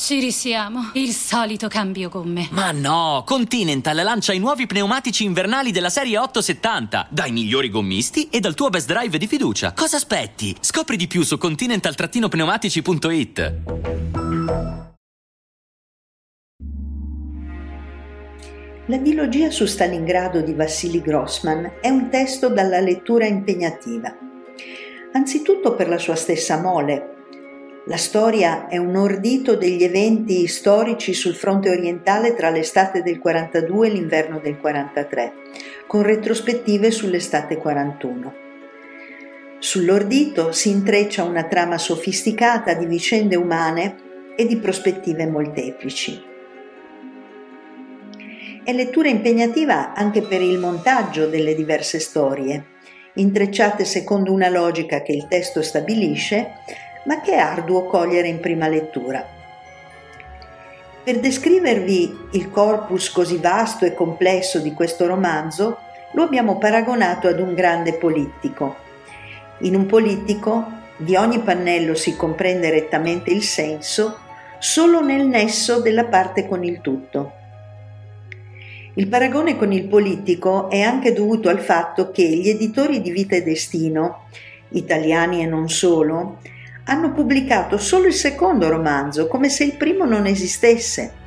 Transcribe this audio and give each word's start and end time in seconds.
Ci 0.00 0.18
risiamo. 0.18 0.92
Il 0.94 1.10
solito 1.10 1.68
cambio 1.68 2.08
gomme. 2.08 2.48
Ma 2.52 2.72
no, 2.72 3.22
Continental 3.26 3.96
lancia 3.96 4.32
i 4.32 4.38
nuovi 4.38 4.64
pneumatici 4.64 5.24
invernali 5.24 5.72
della 5.72 5.90
serie 5.90 6.16
870, 6.16 7.08
dai 7.10 7.32
migliori 7.32 7.68
gommisti 7.68 8.30
e 8.30 8.40
dal 8.40 8.54
tuo 8.54 8.70
best 8.70 8.90
drive 8.90 9.18
di 9.18 9.26
fiducia. 9.26 9.74
Cosa 9.74 9.96
aspetti? 9.96 10.56
Scopri 10.58 10.96
di 10.96 11.06
più 11.06 11.22
su 11.22 11.36
continental-pneumatici.it. 11.36 13.54
La 18.86 18.96
dilogia 18.96 19.50
su 19.50 19.66
Stalingrado 19.66 20.40
di 20.40 20.54
Vassili 20.54 21.02
Grossman 21.02 21.72
è 21.82 21.90
un 21.90 22.08
testo 22.08 22.48
dalla 22.48 22.80
lettura 22.80 23.26
impegnativa. 23.26 24.16
Anzitutto 25.12 25.74
per 25.74 25.90
la 25.90 25.98
sua 25.98 26.14
stessa 26.14 26.58
mole, 26.58 27.16
la 27.86 27.96
storia 27.96 28.68
è 28.68 28.76
un 28.76 28.94
ordito 28.94 29.56
degli 29.56 29.82
eventi 29.82 30.46
storici 30.46 31.14
sul 31.14 31.34
fronte 31.34 31.70
orientale 31.70 32.34
tra 32.34 32.50
l'estate 32.50 33.02
del 33.02 33.18
42 33.18 33.86
e 33.86 33.90
l'inverno 33.90 34.38
del 34.38 34.58
43, 34.58 35.32
con 35.86 36.02
retrospettive 36.02 36.90
sull'estate 36.90 37.56
41. 37.56 38.34
Sull'ordito 39.58 40.52
si 40.52 40.68
intreccia 40.68 41.24
una 41.24 41.44
trama 41.44 41.78
sofisticata 41.78 42.74
di 42.74 42.84
vicende 42.84 43.36
umane 43.36 43.96
e 44.36 44.44
di 44.46 44.58
prospettive 44.58 45.26
molteplici. 45.26 46.22
È 48.62 48.72
lettura 48.72 49.08
impegnativa 49.08 49.94
anche 49.94 50.20
per 50.20 50.42
il 50.42 50.58
montaggio 50.58 51.26
delle 51.26 51.54
diverse 51.54 51.98
storie, 51.98 52.66
intrecciate 53.14 53.86
secondo 53.86 54.32
una 54.32 54.50
logica 54.50 55.00
che 55.00 55.12
il 55.12 55.26
testo 55.28 55.62
stabilisce, 55.62 56.52
ma 57.04 57.20
che 57.20 57.32
è 57.32 57.38
arduo 57.38 57.86
cogliere 57.86 58.28
in 58.28 58.40
prima 58.40 58.68
lettura. 58.68 59.26
Per 61.02 61.18
descrivervi 61.18 62.28
il 62.32 62.50
corpus 62.50 63.10
così 63.10 63.38
vasto 63.38 63.84
e 63.84 63.94
complesso 63.94 64.58
di 64.58 64.74
questo 64.74 65.06
romanzo, 65.06 65.78
lo 66.12 66.22
abbiamo 66.22 66.58
paragonato 66.58 67.28
ad 67.28 67.40
un 67.40 67.54
grande 67.54 67.94
politico. 67.94 68.76
In 69.60 69.74
un 69.74 69.86
politico 69.86 70.78
di 70.96 71.16
ogni 71.16 71.40
pannello 71.40 71.94
si 71.94 72.16
comprende 72.16 72.70
rettamente 72.70 73.30
il 73.30 73.42
senso 73.42 74.18
solo 74.58 75.00
nel 75.00 75.26
nesso 75.26 75.80
della 75.80 76.04
parte 76.04 76.46
con 76.46 76.62
il 76.62 76.80
tutto. 76.82 77.32
Il 78.94 79.08
paragone 79.08 79.56
con 79.56 79.72
il 79.72 79.84
politico 79.84 80.68
è 80.68 80.82
anche 80.82 81.14
dovuto 81.14 81.48
al 81.48 81.60
fatto 81.60 82.10
che 82.10 82.22
gli 82.22 82.48
editori 82.48 83.00
di 83.00 83.10
Vita 83.10 83.36
e 83.36 83.42
Destino, 83.42 84.24
italiani 84.70 85.42
e 85.42 85.46
non 85.46 85.70
solo, 85.70 86.38
hanno 86.90 87.12
pubblicato 87.12 87.78
solo 87.78 88.08
il 88.08 88.12
secondo 88.12 88.68
romanzo, 88.68 89.28
come 89.28 89.48
se 89.48 89.62
il 89.62 89.76
primo 89.76 90.04
non 90.04 90.26
esistesse. 90.26 91.18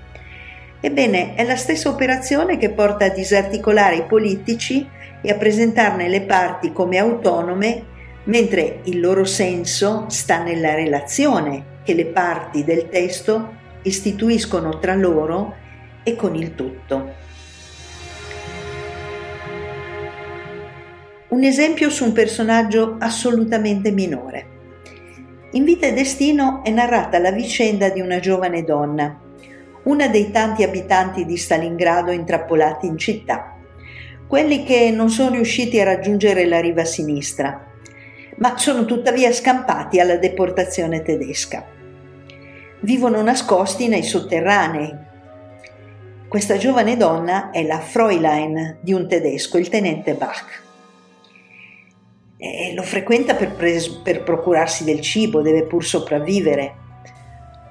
Ebbene, 0.82 1.36
è 1.36 1.46
la 1.46 1.56
stessa 1.56 1.88
operazione 1.88 2.58
che 2.58 2.70
porta 2.70 3.06
a 3.06 3.10
disarticolare 3.10 3.96
i 3.96 4.04
politici 4.04 4.86
e 5.22 5.32
a 5.32 5.36
presentarne 5.36 6.10
le 6.10 6.24
parti 6.24 6.74
come 6.74 6.98
autonome, 6.98 7.86
mentre 8.26 8.82
il 8.84 9.00
loro 9.00 9.24
senso 9.24 10.06
sta 10.10 10.44
nella 10.44 10.76
relazione 10.76 11.80
che 11.84 11.94
le 11.94 12.08
parti 12.08 12.66
del 12.66 12.90
testo 12.90 13.62
istituiscono 13.84 14.80
tra 14.80 14.96
loro 14.96 15.56
e 16.04 16.18
con 16.18 16.36
il 16.36 16.56
tutto. 16.56 17.22
Un 21.30 21.44
esempio 21.44 21.90
su 21.90 22.04
un 22.04 22.12
personaggio 22.12 22.98
assolutamente 23.00 23.92
minore. 23.92 24.53
In 25.56 25.66
Vita 25.66 25.86
e 25.86 25.94
Destino 25.94 26.64
è 26.64 26.72
narrata 26.72 27.20
la 27.20 27.30
vicenda 27.30 27.90
di 27.90 28.02
una 28.02 28.20
giovane 28.20 28.64
donna, 28.64 29.20
una 29.84 30.08
dei 30.08 30.32
tanti 30.32 30.64
abitanti 30.64 31.26
di 31.26 31.38
Stalingrado 31.38 32.10
intrappolati 32.10 32.88
in 32.88 32.98
città, 32.98 33.56
quelli 34.26 34.64
che 34.64 34.90
non 34.90 35.12
sono 35.12 35.36
riusciti 35.36 35.80
a 35.80 35.84
raggiungere 35.84 36.48
la 36.48 36.60
riva 36.60 36.86
sinistra, 36.86 37.68
ma 38.38 38.58
sono 38.58 38.86
tuttavia 38.86 39.32
scampati 39.32 40.00
alla 40.00 40.18
deportazione 40.18 41.04
tedesca. 41.04 41.64
Vivono 42.80 43.22
nascosti 43.22 43.88
nei 43.88 44.02
sotterranei. 44.02 44.92
Questa 46.28 46.58
giovane 46.58 46.98
donna 46.98 47.52
è 47.52 47.64
la 47.64 47.78
Fräulein 47.78 48.78
di 48.82 48.92
un 48.92 49.08
tedesco, 49.08 49.60
il 49.60 49.70
tenente 49.70 50.16
Bach 50.16 50.73
eh, 52.44 52.74
lo 52.74 52.84
frequenta 52.84 53.36
per, 53.36 53.54
pres- 53.54 54.02
per 54.04 54.24
procurarsi 54.24 54.84
del 54.84 55.00
cibo, 55.00 55.42
deve 55.42 55.64
pur 55.64 55.86
sopravvivere. 55.86 56.82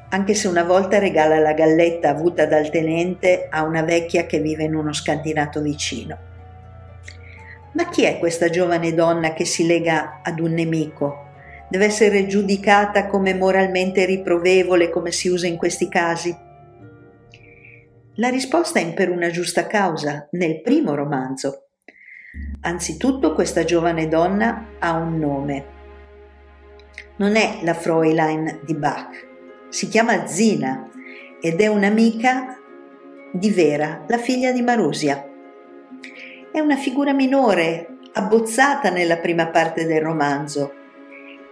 Anche 0.09 0.33
se 0.33 0.49
una 0.49 0.65
volta 0.65 0.99
regala 0.99 1.39
la 1.39 1.53
galletta 1.53 2.09
avuta 2.09 2.47
dal 2.47 2.71
tenente 2.71 3.49
a 3.51 3.65
una 3.65 3.83
vecchia 3.83 4.25
che 4.25 4.41
vive 4.41 4.65
in 4.65 4.75
uno 4.75 4.95
scantinato 4.95 5.61
vicino. 5.61 6.19
Ma 7.73 7.89
chi 7.91 8.05
è 8.05 8.19
questa 8.19 8.49
giovane 8.49 8.95
donna 8.95 9.35
che 9.35 9.45
si 9.45 9.67
lega 9.67 10.21
ad 10.23 10.41
un 10.41 10.53
nemico? 10.53 11.29
Deve 11.69 11.87
essere 11.87 12.27
giudicata 12.27 13.07
come 13.07 13.35
moralmente 13.35 14.07
riprovevole 14.07 14.89
come 14.89 15.11
si 15.11 15.29
usa 15.29 15.47
in 15.47 15.57
questi 15.59 15.89
casi? 15.89 16.35
La 18.17 18.29
risposta 18.29 18.81
è 18.81 18.93
per 18.93 19.11
una 19.11 19.31
giusta 19.31 19.67
causa, 19.67 20.29
nel 20.33 20.61
primo 20.61 20.95
romanzo. 20.95 21.69
Anzitutto 22.63 23.35
questa 23.35 23.65
giovane 23.65 24.09
donna 24.09 24.69
ha 24.79 24.93
un 24.93 25.19
nome. 25.19 25.65
Non 27.17 27.37
è 27.37 27.59
la 27.63 27.75
Fräulein 27.75 28.61
di 28.65 28.75
Bach, 28.75 29.27
si 29.69 29.89
chiama 29.89 30.27
Zina 30.27 30.89
ed 31.41 31.61
è 31.61 31.67
un'amica 31.67 32.59
di 33.33 33.51
Vera, 33.51 34.05
la 34.07 34.17
figlia 34.17 34.51
di 34.51 34.63
Marusia. 34.63 35.29
È 36.51 36.59
una 36.59 36.77
figura 36.77 37.13
minore, 37.13 37.99
abbozzata 38.15 38.91
nella 38.91 39.19
prima 39.19 39.49
parte 39.49 39.85
del 39.85 40.01
romanzo 40.01 40.73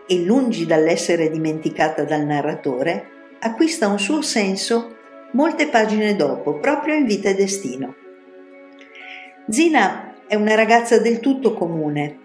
e 0.06 0.22
lungi 0.22 0.64
dall'essere 0.64 1.28
dimenticata 1.28 2.04
dal 2.04 2.24
narratore, 2.24 3.36
acquista 3.40 3.86
un 3.86 3.98
suo 3.98 4.22
senso 4.22 4.96
molte 5.32 5.68
pagine 5.68 6.16
dopo, 6.16 6.58
proprio 6.58 6.94
in 6.94 7.04
Vita 7.04 7.28
e 7.28 7.34
Destino. 7.34 7.94
Zina 9.48 10.09
è 10.30 10.36
una 10.36 10.54
ragazza 10.54 11.00
del 11.00 11.18
tutto 11.18 11.54
comune. 11.54 12.18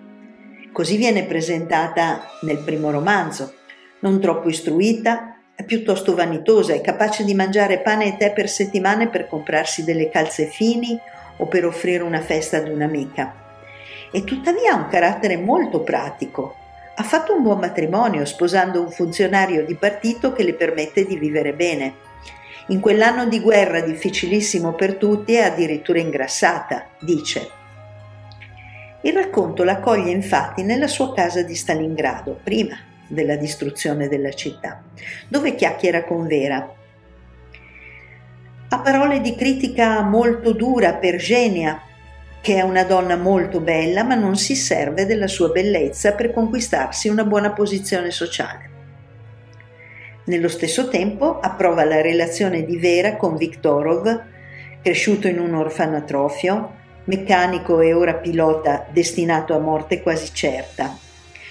Così 0.71 0.95
viene 0.95 1.23
presentata 1.23 2.21
nel 2.41 2.59
primo 2.59 2.91
romanzo, 2.91 3.55
non 4.01 4.21
troppo 4.21 4.47
istruita, 4.47 5.39
è 5.55 5.63
piuttosto 5.63 6.13
vanitosa, 6.13 6.75
è 6.75 6.81
capace 6.81 7.23
di 7.23 7.33
mangiare 7.33 7.79
pane 7.79 8.05
e 8.05 8.17
tè 8.17 8.31
per 8.31 8.47
settimane 8.47 9.07
per 9.07 9.27
comprarsi 9.27 9.83
delle 9.83 10.09
calze 10.09 10.45
fini 10.45 10.95
o 11.37 11.47
per 11.47 11.65
offrire 11.65 12.03
una 12.03 12.21
festa 12.21 12.57
ad 12.57 12.67
un'amica. 12.67 13.33
E 14.11 14.23
tuttavia 14.23 14.73
ha 14.73 14.77
un 14.83 14.87
carattere 14.87 15.37
molto 15.37 15.79
pratico. 15.79 16.57
Ha 16.97 17.03
fatto 17.03 17.35
un 17.35 17.41
buon 17.41 17.57
matrimonio 17.57 18.23
sposando 18.25 18.81
un 18.81 18.91
funzionario 18.91 19.65
di 19.65 19.73
partito 19.73 20.31
che 20.31 20.43
le 20.43 20.53
permette 20.53 21.07
di 21.07 21.17
vivere 21.17 21.53
bene. 21.53 21.95
In 22.67 22.79
quell'anno 22.79 23.25
di 23.25 23.39
guerra 23.39 23.79
difficilissimo 23.79 24.73
per 24.73 24.93
tutti 24.97 25.33
è 25.33 25.41
addirittura 25.41 25.97
ingrassata, 25.97 26.89
dice. 26.99 27.63
Il 29.05 29.13
racconto 29.13 29.63
la 29.63 29.81
coglie 29.81 30.09
infatti 30.09 30.63
nella 30.63 30.87
sua 30.87 31.13
casa 31.13 31.43
di 31.43 31.53
Stalingrado, 31.53 32.39
prima 32.43 32.75
della 33.07 33.35
distruzione 33.35 34.07
della 34.07 34.31
città, 34.31 34.81
dove 35.27 35.53
chiacchiera 35.53 36.03
con 36.05 36.25
Vera. 36.25 36.73
Ha 38.67 38.79
parole 38.79 39.21
di 39.21 39.35
critica 39.35 40.01
molto 40.01 40.53
dura 40.53 40.95
per 40.95 41.17
Genia, 41.17 41.83
che 42.41 42.55
è 42.55 42.61
una 42.61 42.83
donna 42.83 43.15
molto 43.15 43.59
bella 43.59 44.03
ma 44.03 44.15
non 44.15 44.37
si 44.37 44.55
serve 44.55 45.05
della 45.05 45.27
sua 45.27 45.49
bellezza 45.49 46.13
per 46.13 46.33
conquistarsi 46.33 47.07
una 47.07 47.25
buona 47.25 47.51
posizione 47.51 48.09
sociale. 48.09 48.69
Nello 50.25 50.49
stesso 50.49 50.87
tempo 50.89 51.39
approva 51.39 51.85
la 51.85 52.01
relazione 52.01 52.63
di 52.63 52.79
Vera 52.79 53.17
con 53.17 53.37
Viktorov, 53.37 54.23
cresciuto 54.81 55.27
in 55.27 55.39
un 55.39 55.53
orfanatrofio, 55.53 56.83
meccanico 57.05 57.79
e 57.81 57.93
ora 57.93 58.15
pilota 58.15 58.85
destinato 58.91 59.55
a 59.55 59.59
morte 59.59 60.01
quasi 60.01 60.33
certa. 60.33 60.97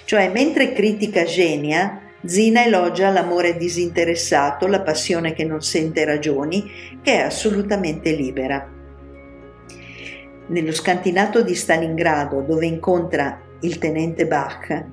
Cioè, 0.05 0.29
mentre 0.29 0.73
critica 0.73 1.23
Genia, 1.23 2.01
Zina 2.23 2.63
elogia 2.63 3.09
l'amore 3.09 3.57
disinteressato, 3.57 4.67
la 4.67 4.81
passione 4.81 5.33
che 5.33 5.43
non 5.43 5.61
sente 5.61 6.05
ragioni, 6.05 6.71
che 7.01 7.13
è 7.13 7.21
assolutamente 7.21 8.11
libera. 8.11 8.67
Nello 10.47 10.71
scantinato 10.71 11.41
di 11.41 11.55
Stalingrado, 11.55 12.41
dove 12.41 12.65
incontra 12.65 13.41
il 13.61 13.77
tenente 13.77 14.27
Bach, 14.27 14.85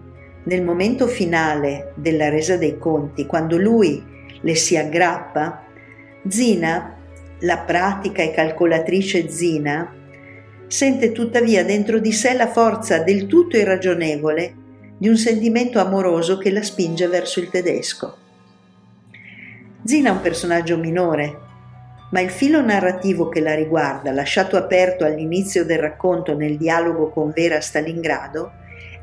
nel 0.44 0.62
momento 0.62 1.06
finale 1.06 1.92
della 1.94 2.28
resa 2.28 2.56
dei 2.56 2.78
conti, 2.78 3.26
quando 3.26 3.56
lui 3.56 4.02
le 4.40 4.54
si 4.54 4.76
aggrappa, 4.76 5.64
Zina, 6.26 6.96
la 7.40 7.58
pratica 7.58 8.22
e 8.22 8.32
calcolatrice 8.32 9.28
Zina, 9.28 9.94
sente 10.72 11.12
tuttavia 11.12 11.66
dentro 11.66 11.98
di 11.98 12.12
sé 12.12 12.32
la 12.32 12.48
forza 12.48 13.00
del 13.00 13.26
tutto 13.26 13.58
irragionevole 13.58 14.54
di 14.96 15.06
un 15.06 15.18
sentimento 15.18 15.78
amoroso 15.78 16.38
che 16.38 16.50
la 16.50 16.62
spinge 16.62 17.08
verso 17.08 17.40
il 17.40 17.50
tedesco. 17.50 18.16
Zina 19.84 20.08
è 20.08 20.12
un 20.12 20.22
personaggio 20.22 20.78
minore, 20.78 21.38
ma 22.12 22.20
il 22.20 22.30
filo 22.30 22.62
narrativo 22.62 23.28
che 23.28 23.40
la 23.40 23.54
riguarda, 23.54 24.12
lasciato 24.12 24.56
aperto 24.56 25.04
all'inizio 25.04 25.66
del 25.66 25.78
racconto 25.78 26.34
nel 26.34 26.56
dialogo 26.56 27.10
con 27.10 27.32
Vera 27.34 27.56
a 27.56 27.60
Stalingrado, 27.60 28.52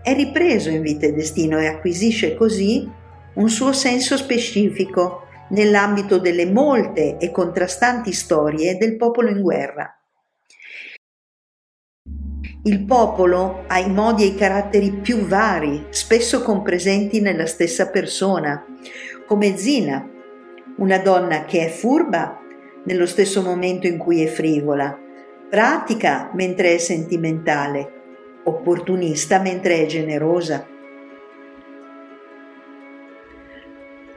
è 0.01 0.15
ripreso 0.15 0.69
in 0.69 0.81
Vita 0.81 1.05
e 1.05 1.13
Destino 1.13 1.59
e 1.59 1.67
acquisisce 1.67 2.33
così 2.33 2.89
un 3.35 3.47
suo 3.47 3.73
senso 3.73 4.17
specifico 4.17 5.27
nell'ambito 5.49 6.17
delle 6.17 6.47
molte 6.47 7.17
e 7.17 7.29
contrastanti 7.29 8.11
storie 8.11 8.75
del 8.75 8.97
popolo 8.97 9.29
in 9.29 9.41
guerra. 9.41 9.98
Il 12.63 12.83
popolo 12.83 13.63
ha 13.67 13.79
i 13.79 13.89
modi 13.89 14.23
e 14.23 14.27
i 14.27 14.35
caratteri 14.35 14.91
più 14.91 15.19
vari, 15.19 15.85
spesso 15.91 16.41
compresenti 16.41 17.21
nella 17.21 17.45
stessa 17.45 17.89
persona, 17.89 18.65
come 19.25 19.55
Zina, 19.55 20.05
una 20.75 20.97
donna 20.97 21.45
che 21.45 21.65
è 21.65 21.69
furba 21.69 22.37
nello 22.83 23.05
stesso 23.05 23.41
momento 23.41 23.87
in 23.87 23.97
cui 23.97 24.21
è 24.21 24.27
frivola, 24.27 24.97
pratica 25.49 26.31
mentre 26.33 26.73
è 26.73 26.77
sentimentale, 26.79 28.41
opportunista 28.43 29.39
mentre 29.39 29.83
è 29.83 29.85
generosa. 29.85 30.67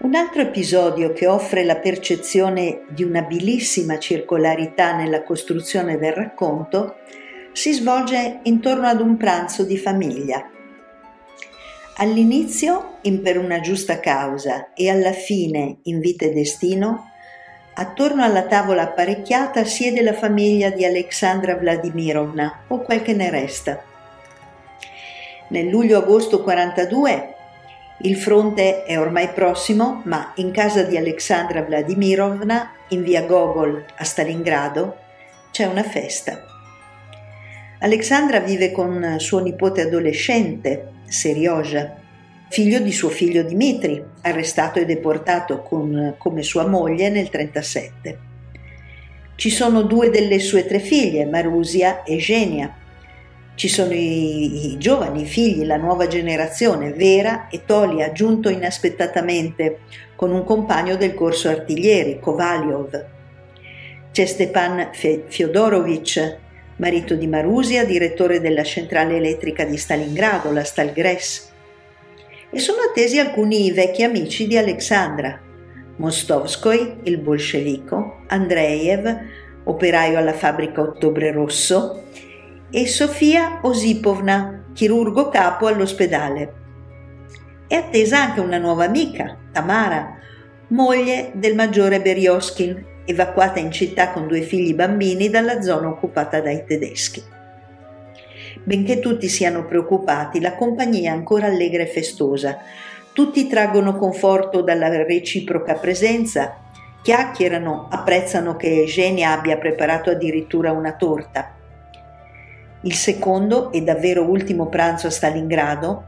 Un 0.00 0.14
altro 0.16 0.42
episodio 0.42 1.12
che 1.12 1.28
offre 1.28 1.62
la 1.62 1.76
percezione 1.76 2.82
di 2.88 3.04
un'abilissima 3.04 4.00
circolarità 4.00 4.96
nella 4.96 5.22
costruzione 5.22 5.96
del 5.96 6.12
racconto 6.12 6.96
si 7.52 7.72
svolge 7.72 8.40
intorno 8.44 8.86
ad 8.86 9.00
un 9.00 9.16
pranzo 9.16 9.64
di 9.64 9.76
famiglia. 9.76 10.48
All'inizio 11.96 12.98
in 13.02 13.20
Per 13.20 13.38
una 13.38 13.60
giusta 13.60 14.00
causa 14.00 14.72
e 14.72 14.88
alla 14.88 15.12
fine 15.12 15.78
in 15.82 16.00
Vita 16.00 16.24
e 16.24 16.32
Destino, 16.32 17.10
attorno 17.74 18.24
alla 18.24 18.44
tavola 18.46 18.82
apparecchiata 18.82 19.64
siede 19.64 20.02
la 20.02 20.14
famiglia 20.14 20.70
di 20.70 20.84
Alexandra 20.84 21.56
Vladimirovna 21.56 22.64
o 22.68 22.80
quel 22.80 23.02
che 23.02 23.12
ne 23.12 23.30
resta. 23.30 23.82
Nel 25.48 25.68
luglio-agosto 25.68 26.42
42 26.42 27.34
il 28.04 28.16
fronte 28.16 28.84
è 28.84 28.98
ormai 28.98 29.28
prossimo, 29.28 30.00
ma 30.06 30.32
in 30.36 30.50
casa 30.50 30.82
di 30.82 30.96
Alexandra 30.96 31.62
Vladimirovna, 31.62 32.72
in 32.88 33.02
via 33.02 33.22
Gogol 33.22 33.84
a 33.96 34.04
Stalingrado, 34.04 34.96
c'è 35.50 35.66
una 35.66 35.84
festa. 35.84 36.51
Alexandra 37.82 38.38
vive 38.38 38.70
con 38.70 39.16
suo 39.18 39.40
nipote 39.40 39.80
adolescente, 39.80 40.90
Serioja, 41.08 41.96
figlio 42.48 42.78
di 42.78 42.92
suo 42.92 43.08
figlio 43.08 43.42
Dimitri, 43.42 44.00
arrestato 44.20 44.78
e 44.78 44.84
deportato 44.84 45.62
con, 45.62 46.14
come 46.16 46.44
sua 46.44 46.64
moglie 46.64 47.08
nel 47.08 47.28
1937. 47.32 48.18
Ci 49.34 49.50
sono 49.50 49.82
due 49.82 50.10
delle 50.10 50.38
sue 50.38 50.64
tre 50.64 50.78
figlie, 50.78 51.26
Marusia 51.26 52.04
e 52.04 52.18
Genia. 52.18 52.72
Ci 53.56 53.66
sono 53.66 53.92
i, 53.92 54.70
i 54.70 54.78
giovani 54.78 55.24
figli, 55.24 55.64
la 55.64 55.76
nuova 55.76 56.06
generazione, 56.06 56.92
Vera 56.92 57.48
e 57.48 57.64
Tolia, 57.64 58.06
aggiunto 58.06 58.48
inaspettatamente 58.48 59.80
con 60.14 60.30
un 60.30 60.44
compagno 60.44 60.94
del 60.94 61.14
corso 61.14 61.48
artiglieri, 61.48 62.20
Kovalyov. 62.20 63.06
C'è 64.12 64.24
Stepan 64.24 64.90
Fyodorovich, 64.92 66.41
marito 66.82 67.14
di 67.14 67.28
Marusia, 67.28 67.84
direttore 67.84 68.40
della 68.40 68.64
centrale 68.64 69.14
elettrica 69.14 69.64
di 69.64 69.76
Stalingrado, 69.76 70.50
la 70.50 70.64
Stalgres. 70.64 71.52
E 72.50 72.58
sono 72.58 72.80
attesi 72.82 73.20
alcuni 73.20 73.70
vecchi 73.70 74.02
amici 74.02 74.48
di 74.48 74.56
Alexandra, 74.56 75.40
Mostovskoi, 75.94 76.96
il 77.04 77.18
bolscevico, 77.18 78.22
Andreev, 78.26 79.16
operaio 79.62 80.18
alla 80.18 80.32
fabbrica 80.32 80.80
Ottobre 80.80 81.30
Rosso, 81.30 82.02
e 82.68 82.88
Sofia 82.88 83.60
Osipovna, 83.62 84.64
chirurgo 84.72 85.28
capo 85.28 85.68
all'ospedale. 85.68 86.52
È 87.68 87.76
attesa 87.76 88.22
anche 88.22 88.40
una 88.40 88.58
nuova 88.58 88.86
amica, 88.86 89.38
Tamara, 89.52 90.18
moglie 90.70 91.30
del 91.34 91.54
maggiore 91.54 92.00
Berioskin, 92.00 92.90
evacuata 93.04 93.58
in 93.58 93.70
città 93.70 94.10
con 94.10 94.26
due 94.26 94.42
figli 94.42 94.74
bambini 94.74 95.28
dalla 95.28 95.60
zona 95.60 95.88
occupata 95.88 96.40
dai 96.40 96.64
tedeschi. 96.64 97.22
Benché 98.64 99.00
tutti 99.00 99.28
siano 99.28 99.64
preoccupati, 99.64 100.40
la 100.40 100.54
compagnia 100.54 101.10
è 101.10 101.14
ancora 101.14 101.46
allegra 101.46 101.82
e 101.82 101.86
festosa. 101.86 102.58
Tutti 103.12 103.46
traggono 103.48 103.96
conforto 103.96 104.62
dalla 104.62 104.88
reciproca 104.88 105.74
presenza, 105.74 106.56
chiacchierano, 107.02 107.88
apprezzano 107.90 108.56
che 108.56 108.80
Eugenia 108.80 109.32
abbia 109.32 109.58
preparato 109.58 110.10
addirittura 110.10 110.72
una 110.72 110.92
torta. 110.92 111.54
Il 112.82 112.94
secondo 112.94 113.72
e 113.72 113.82
davvero 113.82 114.22
ultimo 114.22 114.66
pranzo 114.68 115.08
a 115.08 115.10
Stalingrado 115.10 116.04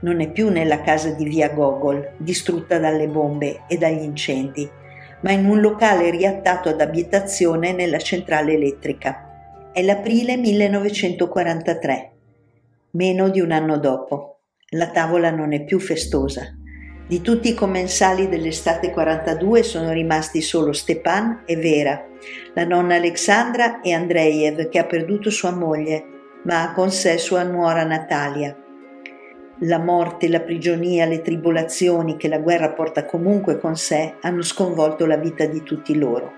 non 0.00 0.20
è 0.20 0.30
più 0.30 0.48
nella 0.50 0.80
casa 0.80 1.10
di 1.10 1.24
via 1.24 1.48
Gogol, 1.48 2.12
distrutta 2.16 2.78
dalle 2.78 3.08
bombe 3.08 3.62
e 3.66 3.76
dagli 3.76 4.02
incendi, 4.02 4.68
ma 5.20 5.32
in 5.32 5.44
un 5.44 5.60
locale 5.60 6.10
riattato 6.10 6.68
ad 6.68 6.80
abitazione 6.80 7.72
nella 7.72 7.98
centrale 7.98 8.54
elettrica. 8.54 9.70
È 9.72 9.82
l'aprile 9.82 10.36
1943, 10.36 12.12
meno 12.92 13.28
di 13.28 13.40
un 13.40 13.52
anno 13.52 13.78
dopo. 13.78 14.40
La 14.70 14.90
tavola 14.90 15.30
non 15.30 15.52
è 15.52 15.64
più 15.64 15.78
festosa. 15.78 16.54
Di 17.06 17.22
tutti 17.22 17.48
i 17.48 17.54
commensali 17.54 18.28
dell'estate 18.28 18.90
42 18.90 19.62
sono 19.62 19.92
rimasti 19.92 20.42
solo 20.42 20.72
Stepan 20.72 21.44
e 21.46 21.56
Vera, 21.56 22.06
la 22.54 22.64
nonna 22.64 22.96
Alexandra 22.96 23.80
e 23.80 23.94
Andreev 23.94 24.68
che 24.68 24.78
ha 24.78 24.84
perduto 24.84 25.30
sua 25.30 25.52
moglie, 25.52 26.04
ma 26.44 26.62
ha 26.62 26.72
con 26.74 26.90
sé 26.90 27.16
sua 27.16 27.44
nuora 27.44 27.84
Natalia. 27.84 28.54
La 29.62 29.78
morte, 29.80 30.28
la 30.28 30.38
prigionia, 30.38 31.04
le 31.04 31.20
tribolazioni 31.20 32.16
che 32.16 32.28
la 32.28 32.38
guerra 32.38 32.70
porta 32.70 33.04
comunque 33.04 33.58
con 33.58 33.76
sé 33.76 34.14
hanno 34.20 34.42
sconvolto 34.42 35.04
la 35.04 35.16
vita 35.16 35.46
di 35.46 35.64
tutti 35.64 35.98
loro. 35.98 36.32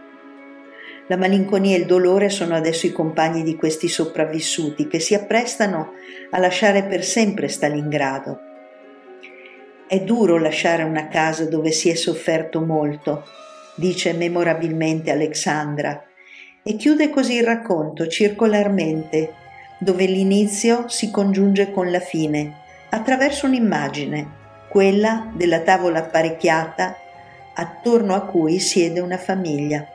La 1.07 1.19
malinconia 1.19 1.77
e 1.77 1.81
il 1.81 1.85
dolore 1.85 2.31
sono 2.31 2.55
adesso 2.55 2.87
i 2.87 2.93
compagni 2.93 3.43
di 3.43 3.57
questi 3.57 3.89
sopravvissuti 3.89 4.87
che 4.87 5.01
si 5.01 5.13
apprestano 5.13 5.93
a 6.31 6.39
lasciare 6.39 6.85
per 6.85 7.05
sempre 7.05 7.49
Stalingrado. 7.49 8.39
È 9.87 10.01
duro 10.01 10.39
lasciare 10.39 10.83
una 10.83 11.09
casa 11.09 11.45
dove 11.45 11.73
si 11.73 11.91
è 11.91 11.97
sofferto 11.97 12.63
molto, 12.63 13.25
dice 13.75 14.15
memorabilmente 14.15 15.11
Alexandra, 15.11 16.03
e 16.63 16.77
chiude 16.77 17.11
così 17.11 17.35
il 17.35 17.45
racconto 17.45 18.07
circolarmente, 18.07 19.35
dove 19.79 20.07
l'inizio 20.07 20.89
si 20.89 21.11
congiunge 21.11 21.71
con 21.71 21.91
la 21.91 22.01
fine 22.01 22.60
attraverso 22.91 23.47
un'immagine, 23.47 24.39
quella 24.69 25.31
della 25.35 25.61
tavola 25.61 26.01
apparecchiata 26.01 26.97
attorno 27.55 28.15
a 28.15 28.23
cui 28.23 28.59
siede 28.59 29.01
una 29.01 29.19
famiglia. 29.19 29.87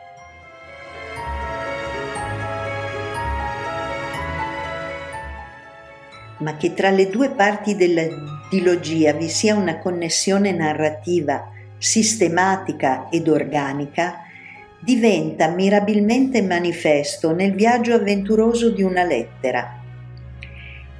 Ma 6.39 6.57
che 6.57 6.73
tra 6.73 6.89
le 6.89 7.09
due 7.09 7.29
parti 7.29 7.75
della 7.75 8.03
dilogia 8.49 9.13
vi 9.13 9.29
sia 9.29 9.55
una 9.55 9.79
connessione 9.79 10.51
narrativa 10.51 11.49
sistematica 11.77 13.07
ed 13.09 13.27
organica, 13.27 14.21
diventa 14.79 15.47
mirabilmente 15.49 16.41
manifesto 16.41 17.33
nel 17.33 17.53
viaggio 17.53 17.93
avventuroso 17.93 18.69
di 18.69 18.83
una 18.83 19.03
lettera 19.03 19.83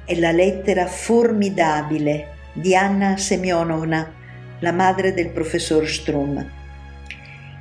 è 0.06 0.14
la 0.18 0.30
lettera 0.30 0.86
formidabile 0.86 2.34
di 2.52 2.76
Anna 2.76 3.16
Semyonovna, 3.16 4.14
la 4.60 4.72
madre 4.72 5.12
del 5.12 5.30
professor 5.30 5.86
Strum. 5.86 6.50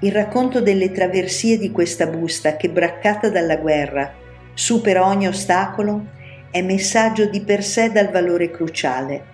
Il 0.01 0.11
racconto 0.11 0.61
delle 0.61 0.91
traversie 0.91 1.57
di 1.57 1.71
questa 1.71 2.05
busta 2.05 2.55
che, 2.55 2.69
braccata 2.69 3.29
dalla 3.29 3.57
guerra, 3.57 4.13
supera 4.53 5.07
ogni 5.07 5.27
ostacolo, 5.27 6.05
è 6.51 6.61
messaggio 6.61 7.25
di 7.25 7.41
per 7.41 7.63
sé 7.63 7.91
dal 7.91 8.11
valore 8.11 8.51
cruciale. 8.51 9.33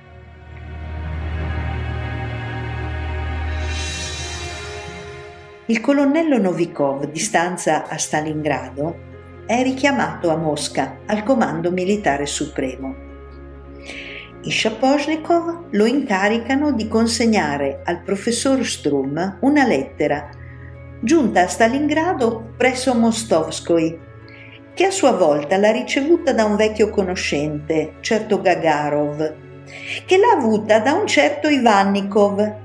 il 5.71 5.79
colonnello 5.79 6.37
Novikov, 6.37 7.09
di 7.09 7.19
stanza 7.19 7.87
a 7.87 7.97
Stalingrado, 7.97 9.10
è 9.51 9.63
richiamato 9.63 10.29
a 10.29 10.37
Mosca 10.37 10.99
al 11.07 11.23
comando 11.23 11.71
militare 11.71 12.25
supremo. 12.25 12.95
I 14.43 14.49
Shaposhnikov 14.49 15.65
lo 15.71 15.85
incaricano 15.85 16.71
di 16.71 16.87
consegnare 16.87 17.81
al 17.83 18.01
professor 18.01 18.65
Strum 18.65 19.39
una 19.41 19.67
lettera 19.67 20.29
giunta 21.01 21.41
a 21.41 21.47
Stalingrado 21.47 22.53
presso 22.55 22.95
Mostovskoy, 22.95 23.99
che 24.73 24.85
a 24.85 24.89
sua 24.89 25.11
volta 25.11 25.57
l'ha 25.57 25.71
ricevuta 25.71 26.31
da 26.31 26.45
un 26.45 26.55
vecchio 26.55 26.89
conoscente, 26.89 27.95
certo 27.99 28.39
Gagarov, 28.39 29.35
che 30.05 30.15
l'ha 30.17 30.31
avuta 30.31 30.79
da 30.79 30.93
un 30.93 31.05
certo 31.05 31.49
Ivannikov, 31.49 32.55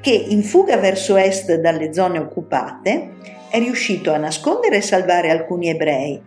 che 0.00 0.10
in 0.10 0.42
fuga 0.42 0.76
verso 0.76 1.16
est 1.16 1.54
dalle 1.54 1.94
zone 1.94 2.18
occupate 2.18 3.40
è 3.52 3.58
riuscito 3.58 4.14
a 4.14 4.16
nascondere 4.16 4.76
e 4.76 4.80
salvare 4.80 5.30
alcuni 5.30 5.68
ebrei 5.68 6.18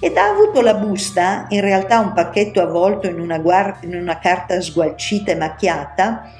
ed 0.00 0.16
ha 0.16 0.30
avuto 0.30 0.62
la 0.62 0.72
busta, 0.72 1.44
in 1.50 1.60
realtà 1.60 1.98
un 1.98 2.14
pacchetto 2.14 2.62
avvolto 2.62 3.06
in 3.06 3.20
una, 3.20 3.38
guard- 3.38 3.84
in 3.84 3.94
una 3.94 4.18
carta 4.18 4.58
sgualcita 4.62 5.32
e 5.32 5.34
macchiata, 5.34 6.32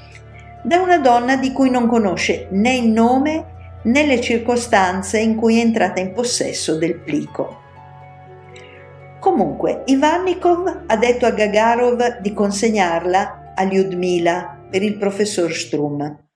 da 0.62 0.80
una 0.80 0.96
donna 0.96 1.36
di 1.36 1.52
cui 1.52 1.68
non 1.68 1.86
conosce 1.86 2.48
né 2.52 2.74
il 2.74 2.88
nome 2.88 3.44
né 3.82 4.06
le 4.06 4.18
circostanze 4.22 5.18
in 5.18 5.36
cui 5.36 5.58
è 5.58 5.60
entrata 5.60 6.00
in 6.00 6.14
possesso 6.14 6.78
del 6.78 7.00
plico. 7.00 7.58
Comunque, 9.20 9.82
Ivannikov 9.84 10.84
ha 10.86 10.96
detto 10.96 11.26
a 11.26 11.32
Gagarov 11.32 12.20
di 12.20 12.32
consegnarla 12.32 13.52
a 13.54 13.62
Lyudmila 13.64 14.58
per 14.70 14.82
il 14.82 14.96
professor 14.96 15.52
Strum. 15.52 16.29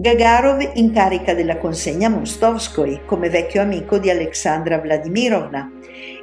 Gagarov 0.00 0.74
incarica 0.74 1.34
della 1.34 1.56
consegna 1.56 2.08
Mostovskoy 2.08 3.00
come 3.04 3.30
vecchio 3.30 3.62
amico 3.62 3.98
di 3.98 4.08
Alexandra 4.08 4.78
Vladimirovna 4.78 5.72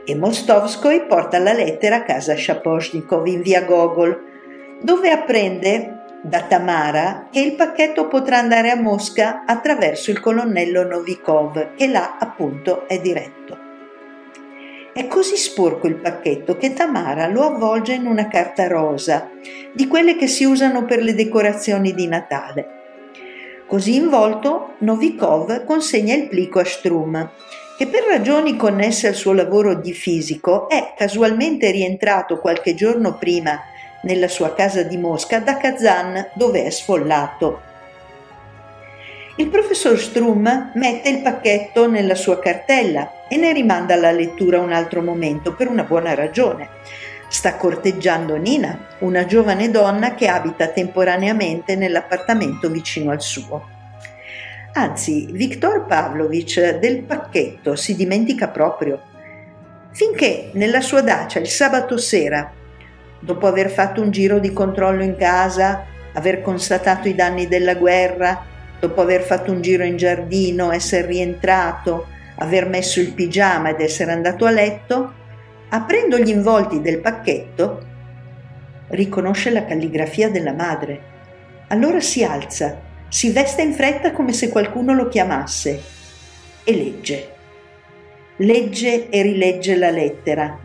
e 0.05 0.15
Mostovskoy 0.15 1.05
porta 1.07 1.39
la 1.39 1.51
lettera 1.51 1.97
a 1.97 2.03
casa 2.03 2.37
Shaposhnikov 2.37 3.27
in 3.27 3.41
via 3.41 3.63
Gogol, 3.63 4.17
dove 4.81 5.09
apprende 5.09 6.03
da 6.23 6.43
Tamara 6.43 7.27
che 7.29 7.41
il 7.41 7.55
pacchetto 7.55 8.07
potrà 8.07 8.37
andare 8.37 8.69
a 8.69 8.79
Mosca 8.79 9.43
attraverso 9.45 10.09
il 10.09 10.21
colonnello 10.21 10.87
Novikov, 10.87 11.75
che 11.75 11.87
là 11.87 12.15
appunto 12.17 12.87
è 12.87 13.01
diretto. 13.01 13.57
È 14.93 15.05
così 15.07 15.35
sporco 15.35 15.87
il 15.87 15.97
pacchetto 15.97 16.55
che 16.55 16.71
Tamara 16.71 17.27
lo 17.27 17.43
avvolge 17.43 17.91
in 17.91 18.05
una 18.05 18.29
carta 18.29 18.69
rosa, 18.69 19.31
di 19.73 19.85
quelle 19.87 20.15
che 20.15 20.27
si 20.27 20.45
usano 20.45 20.85
per 20.85 21.03
le 21.03 21.13
decorazioni 21.13 21.93
di 21.93 22.07
Natale. 22.07 22.83
Così 23.75 23.95
involto, 23.95 24.75
Novikov 24.77 25.65
consegna 25.65 26.15
il 26.15 26.29
plico 26.29 26.59
a 26.59 26.63
Strum, 26.63 27.29
che 27.77 27.87
per 27.87 28.05
ragioni 28.05 28.55
connesse 28.55 29.09
al 29.09 29.15
suo 29.15 29.33
lavoro 29.33 29.75
di 29.75 29.91
fisico 29.91 30.69
è 30.69 30.93
casualmente 30.95 31.69
rientrato 31.71 32.39
qualche 32.39 32.73
giorno 32.73 33.17
prima 33.17 33.61
nella 34.03 34.29
sua 34.29 34.53
casa 34.53 34.83
di 34.83 34.95
Mosca 34.95 35.39
da 35.39 35.57
Kazan 35.57 36.29
dove 36.35 36.63
è 36.63 36.69
sfollato. 36.69 37.59
Il 39.35 39.49
professor 39.49 39.99
Strum 39.99 40.71
mette 40.75 41.09
il 41.09 41.21
pacchetto 41.21 41.89
nella 41.89 42.15
sua 42.15 42.39
cartella 42.39 43.27
e 43.27 43.35
ne 43.35 43.51
rimanda 43.51 43.97
la 43.97 44.11
lettura 44.11 44.61
un 44.61 44.71
altro 44.71 45.01
momento 45.01 45.53
per 45.53 45.67
una 45.67 45.83
buona 45.83 46.15
ragione. 46.15 46.69
Sta 47.35 47.57
corteggiando 47.57 48.37
Nina, 48.37 48.87
una 48.99 49.25
giovane 49.25 49.69
donna 49.69 50.15
che 50.15 50.29
abita 50.29 50.69
temporaneamente 50.69 51.75
nell'appartamento 51.75 52.69
vicino 52.69 53.11
al 53.11 53.21
suo. 53.21 53.61
Anzi, 54.71 55.27
Viktor 55.29 55.85
Pavlovich 55.85 56.77
del 56.77 57.03
pacchetto 57.03 57.75
si 57.75 57.93
dimentica 57.97 58.47
proprio. 58.47 59.01
Finché 59.91 60.51
nella 60.53 60.79
sua 60.79 61.01
dacia 61.01 61.39
il 61.39 61.49
sabato 61.49 61.97
sera, 61.97 62.49
dopo 63.19 63.47
aver 63.47 63.69
fatto 63.69 64.01
un 64.01 64.11
giro 64.11 64.39
di 64.39 64.53
controllo 64.53 65.03
in 65.03 65.17
casa, 65.17 65.83
aver 66.13 66.41
constatato 66.41 67.09
i 67.09 67.15
danni 67.15 67.49
della 67.49 67.75
guerra, 67.75 68.45
dopo 68.79 69.01
aver 69.01 69.23
fatto 69.23 69.51
un 69.51 69.59
giro 69.59 69.83
in 69.83 69.97
giardino, 69.97 70.71
essere 70.71 71.05
rientrato, 71.05 72.07
aver 72.37 72.65
messo 72.65 73.01
il 73.01 73.11
pigiama 73.11 73.71
ed 73.71 73.81
essere 73.81 74.13
andato 74.13 74.45
a 74.45 74.51
letto, 74.51 75.23
Aprendo 75.75 76.17
gli 76.17 76.29
involti 76.29 76.79
del 76.79 77.01
pacchetto, 77.01 77.85
riconosce 78.91 79.49
la 79.49 79.65
calligrafia 79.65 80.29
della 80.29 80.53
madre. 80.53 81.01
Allora 81.67 81.99
si 81.99 82.23
alza, 82.23 82.79
si 83.09 83.29
veste 83.31 83.61
in 83.61 83.73
fretta 83.73 84.13
come 84.13 84.31
se 84.31 84.47
qualcuno 84.47 84.93
lo 84.93 85.09
chiamasse 85.09 85.81
e 86.63 86.73
legge. 86.73 87.29
Legge 88.37 89.09
e 89.09 89.21
rilegge 89.21 89.75
la 89.75 89.89
lettera. 89.89 90.57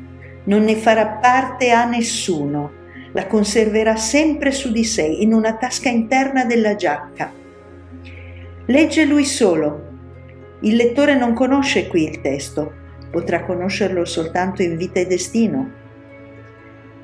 Non 0.44 0.62
ne 0.62 0.76
farà 0.76 1.06
parte 1.06 1.72
a 1.72 1.84
nessuno. 1.86 2.70
La 3.10 3.26
conserverà 3.26 3.96
sempre 3.96 4.52
su 4.52 4.70
di 4.70 4.84
sé, 4.84 5.02
in 5.02 5.34
una 5.34 5.56
tasca 5.56 5.88
interna 5.88 6.44
della 6.44 6.76
giacca. 6.76 7.32
Legge 8.66 9.04
lui 9.06 9.24
solo. 9.24 9.88
Il 10.60 10.76
lettore 10.76 11.16
non 11.16 11.34
conosce 11.34 11.88
qui 11.88 12.04
il 12.04 12.20
testo, 12.20 12.74
potrà 13.10 13.42
conoscerlo 13.42 14.04
soltanto 14.04 14.62
in 14.62 14.76
vita 14.76 15.00
e 15.00 15.06
destino. 15.06 15.70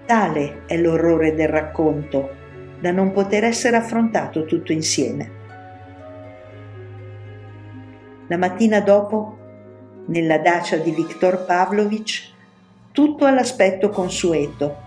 Tale 0.07 0.63
è 0.67 0.77
l'orrore 0.77 1.35
del 1.35 1.49
racconto, 1.49 2.31
da 2.79 2.93
non 2.93 3.13
poter 3.13 3.45
essere 3.45 3.77
affrontato 3.77 4.45
tutto 4.45 4.73
insieme. 4.73 5.31
La 8.29 8.37
mattina 8.37 8.81
dopo, 8.81 9.39
nella 10.07 10.39
dacia 10.39 10.77
di 10.77 10.91
Viktor 10.91 11.45
Pavlovich, 11.45 12.33
tutto 12.93 13.25
ha 13.25 13.31
l'aspetto 13.31 13.91
consueto. 13.91 14.85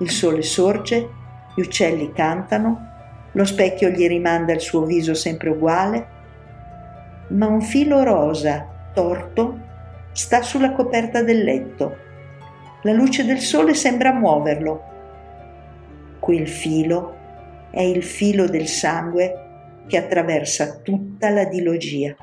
Il 0.00 0.10
sole 0.10 0.42
sorge, 0.42 1.08
gli 1.54 1.60
uccelli 1.60 2.12
cantano, 2.12 2.94
lo 3.32 3.44
specchio 3.44 3.88
gli 3.88 4.06
rimanda 4.06 4.52
il 4.52 4.60
suo 4.60 4.84
viso 4.84 5.14
sempre 5.14 5.50
uguale, 5.50 6.06
ma 7.28 7.46
un 7.46 7.60
filo 7.60 8.02
rosa, 8.02 8.90
torto, 8.94 9.58
sta 10.16 10.40
sulla 10.40 10.72
coperta 10.72 11.22
del 11.22 11.44
letto. 11.44 11.96
La 12.82 12.92
luce 12.92 13.24
del 13.26 13.40
sole 13.40 13.74
sembra 13.74 14.12
muoverlo. 14.14 14.82
Quel 16.18 16.48
filo 16.48 17.14
è 17.70 17.82
il 17.82 18.02
filo 18.02 18.48
del 18.48 18.66
sangue 18.66 19.82
che 19.86 19.98
attraversa 19.98 20.78
tutta 20.78 21.28
la 21.28 21.44
dilogia. 21.44 22.16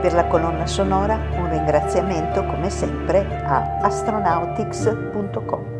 Per 0.00 0.12
la 0.12 0.26
colonna 0.26 0.66
sonora 0.66 1.16
un 1.36 1.50
ringraziamento 1.50 2.46
come 2.46 2.70
sempre 2.70 3.26
a 3.42 3.78
astronautics.com. 3.80 5.78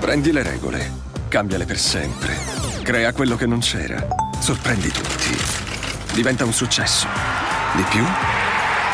Prendi 0.00 0.32
le 0.32 0.42
regole, 0.42 0.90
cambiale 1.28 1.66
per 1.66 1.78
sempre, 1.78 2.32
crea 2.82 3.12
quello 3.12 3.36
che 3.36 3.46
non 3.46 3.58
c'era, 3.58 4.06
sorprendi 4.40 4.88
tutti 4.88 5.55
diventa 6.16 6.46
un 6.46 6.52
successo. 6.54 7.06
Di 7.74 7.82
più? 7.90 8.02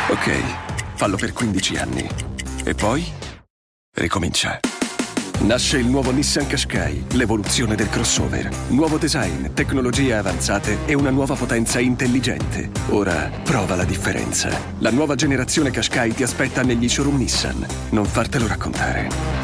Ok, 0.08 0.42
fallo 0.96 1.16
per 1.16 1.32
15 1.32 1.76
anni. 1.76 2.08
E 2.64 2.74
poi? 2.74 3.06
Ricomincia. 3.94 4.58
Nasce 5.42 5.78
il 5.78 5.86
nuovo 5.86 6.10
Nissan 6.10 6.48
Qashqai, 6.48 7.04
l'evoluzione 7.12 7.76
del 7.76 7.88
crossover. 7.88 8.48
Nuovo 8.68 8.98
design, 8.98 9.52
tecnologie 9.54 10.14
avanzate 10.14 10.78
e 10.84 10.94
una 10.94 11.10
nuova 11.10 11.36
potenza 11.36 11.78
intelligente. 11.78 12.70
Ora 12.88 13.30
prova 13.44 13.76
la 13.76 13.84
differenza. 13.84 14.50
La 14.78 14.90
nuova 14.90 15.14
generazione 15.14 15.70
Qashqai 15.70 16.14
ti 16.14 16.24
aspetta 16.24 16.62
negli 16.62 16.88
showroom 16.88 17.18
Nissan. 17.18 17.64
Non 17.90 18.04
fartelo 18.04 18.48
raccontare. 18.48 19.41